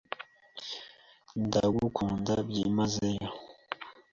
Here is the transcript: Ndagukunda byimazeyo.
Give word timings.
Ndagukunda 1.43 2.33
byimazeyo. 2.47 3.29